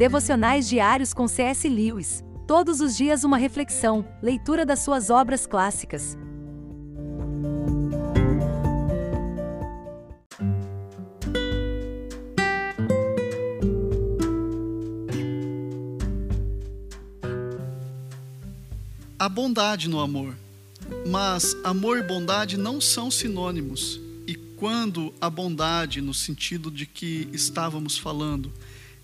Devocionais 0.00 0.66
diários 0.66 1.12
com 1.12 1.28
C.S. 1.28 1.68
Lewis. 1.68 2.24
Todos 2.46 2.80
os 2.80 2.96
dias 2.96 3.22
uma 3.22 3.36
reflexão, 3.36 4.02
leitura 4.22 4.64
das 4.64 4.78
suas 4.78 5.10
obras 5.10 5.46
clássicas. 5.46 6.16
A 19.18 19.28
bondade 19.28 19.86
no 19.86 20.00
amor. 20.00 20.34
Mas 21.06 21.54
amor 21.62 21.98
e 21.98 22.02
bondade 22.02 22.56
não 22.56 22.80
são 22.80 23.10
sinônimos. 23.10 24.00
E 24.26 24.34
quando 24.34 25.12
a 25.20 25.28
bondade, 25.28 26.00
no 26.00 26.14
sentido 26.14 26.70
de 26.70 26.86
que 26.86 27.28
estávamos 27.34 27.98
falando, 27.98 28.50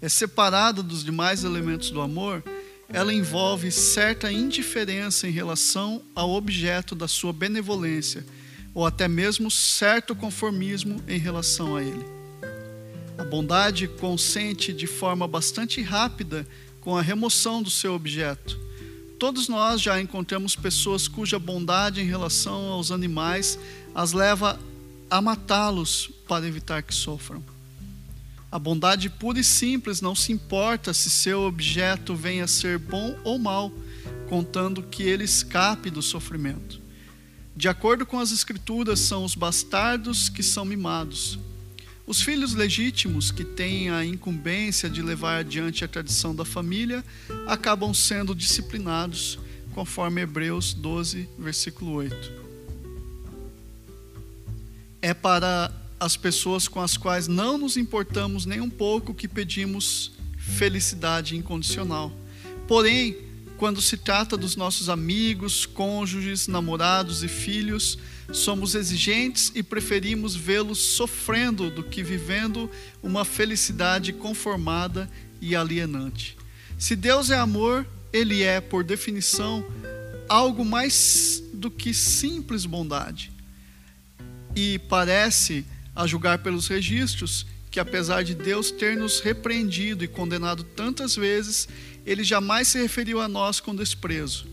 é 0.00 0.08
separada 0.08 0.82
dos 0.82 1.04
demais 1.04 1.44
elementos 1.44 1.90
do 1.90 2.00
amor, 2.00 2.42
ela 2.88 3.12
envolve 3.12 3.70
certa 3.70 4.30
indiferença 4.30 5.26
em 5.26 5.30
relação 5.32 6.02
ao 6.14 6.30
objeto 6.30 6.94
da 6.94 7.08
sua 7.08 7.32
benevolência, 7.32 8.24
ou 8.72 8.86
até 8.86 9.08
mesmo 9.08 9.50
certo 9.50 10.14
conformismo 10.14 11.02
em 11.08 11.18
relação 11.18 11.76
a 11.76 11.82
ele. 11.82 12.04
A 13.18 13.24
bondade 13.24 13.88
consente 13.88 14.72
de 14.72 14.86
forma 14.86 15.26
bastante 15.26 15.80
rápida 15.80 16.46
com 16.80 16.96
a 16.96 17.02
remoção 17.02 17.62
do 17.62 17.70
seu 17.70 17.94
objeto. 17.94 18.58
Todos 19.18 19.48
nós 19.48 19.80
já 19.80 20.00
encontramos 20.00 20.54
pessoas 20.54 21.08
cuja 21.08 21.38
bondade 21.38 22.02
em 22.02 22.04
relação 22.04 22.66
aos 22.70 22.92
animais 22.92 23.58
as 23.94 24.12
leva 24.12 24.60
a 25.10 25.22
matá-los 25.22 26.10
para 26.28 26.46
evitar 26.46 26.82
que 26.82 26.94
sofram. 26.94 27.55
A 28.56 28.58
bondade 28.58 29.10
pura 29.10 29.38
e 29.38 29.44
simples 29.44 30.00
não 30.00 30.14
se 30.14 30.32
importa 30.32 30.94
se 30.94 31.10
seu 31.10 31.42
objeto 31.42 32.14
venha 32.14 32.44
a 32.44 32.48
ser 32.48 32.78
bom 32.78 33.14
ou 33.22 33.38
mal, 33.38 33.70
contando 34.30 34.82
que 34.82 35.02
ele 35.02 35.24
escape 35.24 35.90
do 35.90 36.00
sofrimento. 36.00 36.80
De 37.54 37.68
acordo 37.68 38.06
com 38.06 38.18
as 38.18 38.32
Escrituras, 38.32 38.98
são 39.00 39.26
os 39.26 39.34
bastardos 39.34 40.30
que 40.30 40.42
são 40.42 40.64
mimados. 40.64 41.38
Os 42.06 42.22
filhos 42.22 42.54
legítimos, 42.54 43.30
que 43.30 43.44
têm 43.44 43.90
a 43.90 44.02
incumbência 44.06 44.88
de 44.88 45.02
levar 45.02 45.40
adiante 45.40 45.84
a 45.84 45.88
tradição 45.88 46.34
da 46.34 46.46
família, 46.46 47.04
acabam 47.46 47.92
sendo 47.92 48.34
disciplinados, 48.34 49.38
conforme 49.74 50.22
Hebreus 50.22 50.72
12, 50.72 51.28
versículo 51.38 51.92
8. 51.92 52.32
É 55.02 55.12
para 55.12 55.70
as 55.98 56.16
pessoas 56.16 56.68
com 56.68 56.80
as 56.80 56.96
quais 56.96 57.26
não 57.26 57.56
nos 57.56 57.76
importamos 57.76 58.44
nem 58.44 58.60
um 58.60 58.70
pouco 58.70 59.14
que 59.14 59.26
pedimos 59.26 60.12
felicidade 60.36 61.36
incondicional. 61.36 62.12
Porém, 62.68 63.16
quando 63.56 63.80
se 63.80 63.96
trata 63.96 64.36
dos 64.36 64.54
nossos 64.54 64.88
amigos, 64.88 65.64
cônjuges, 65.64 66.46
namorados 66.46 67.24
e 67.24 67.28
filhos, 67.28 67.98
somos 68.32 68.74
exigentes 68.74 69.50
e 69.54 69.62
preferimos 69.62 70.36
vê-los 70.36 70.78
sofrendo 70.78 71.70
do 71.70 71.82
que 71.82 72.02
vivendo 72.02 72.70
uma 73.02 73.24
felicidade 73.24 74.12
conformada 74.12 75.08
e 75.40 75.56
alienante. 75.56 76.36
Se 76.78 76.94
Deus 76.94 77.30
é 77.30 77.38
amor, 77.38 77.86
Ele 78.12 78.42
é, 78.42 78.60
por 78.60 78.84
definição, 78.84 79.64
algo 80.28 80.64
mais 80.64 81.42
do 81.52 81.70
que 81.70 81.94
simples 81.94 82.66
bondade. 82.66 83.32
E 84.54 84.78
parece 84.80 85.64
a 85.96 86.06
julgar 86.06 86.38
pelos 86.38 86.68
registros, 86.68 87.46
que 87.70 87.80
apesar 87.80 88.22
de 88.22 88.34
Deus 88.34 88.70
ter 88.70 88.96
nos 88.96 89.20
repreendido 89.20 90.04
e 90.04 90.08
condenado 90.08 90.62
tantas 90.62 91.16
vezes, 91.16 91.66
ele 92.04 92.22
jamais 92.22 92.68
se 92.68 92.78
referiu 92.78 93.20
a 93.20 93.26
nós 93.26 93.58
com 93.58 93.74
desprezo. 93.74 94.46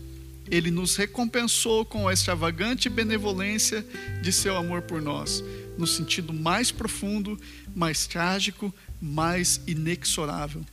Ele 0.50 0.70
nos 0.70 0.96
recompensou 0.96 1.84
com 1.84 2.08
a 2.08 2.12
extravagante 2.12 2.88
benevolência 2.88 3.84
de 4.22 4.32
seu 4.32 4.56
amor 4.56 4.82
por 4.82 5.00
nós, 5.00 5.44
no 5.78 5.86
sentido 5.86 6.32
mais 6.32 6.70
profundo, 6.70 7.38
mais 7.74 8.06
trágico, 8.06 8.74
mais 9.00 9.60
inexorável. 9.66 10.64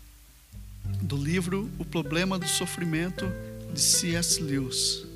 Do 1.02 1.16
livro 1.16 1.70
O 1.78 1.86
Problema 1.86 2.38
do 2.40 2.48
Sofrimento, 2.48 3.32
de 3.74 3.80
C.S. 3.80 4.42
Lewis. 4.42 5.11